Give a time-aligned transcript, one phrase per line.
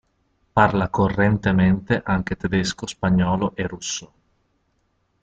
[0.53, 4.13] Parla correntemente anche tedesco, spagnolo e russo.